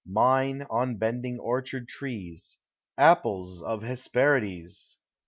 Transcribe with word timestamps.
Mine, 0.03 0.65
on 0.67 0.95
bending 0.97 1.37
orchard 1.39 1.87
trees, 1.87 2.57
Apples 2.97 3.61
of 3.61 3.83
Hesperides! 3.83 4.97